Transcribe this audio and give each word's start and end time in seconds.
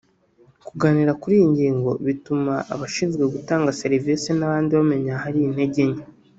kuganira 0.67 1.11
kuri 1.21 1.33
iyi 1.37 1.47
ngingo 1.51 1.91
bituma 2.05 2.53
abashinzwe 2.73 3.23
gutanga 3.33 3.75
serivisi 3.81 4.27
n’abandi 4.33 4.69
bamenya 4.79 5.11
ahari 5.19 5.39
intege 5.49 5.83
nke 5.91 6.03